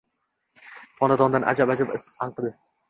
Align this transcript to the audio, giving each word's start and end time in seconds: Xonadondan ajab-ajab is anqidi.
Xonadondan 1.03 1.47
ajab-ajab 1.55 1.97
is 2.01 2.11
anqidi. 2.29 2.59